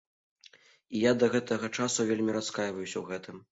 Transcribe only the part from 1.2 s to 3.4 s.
да гэтага часу вельмі раскайваюся ў гэтым.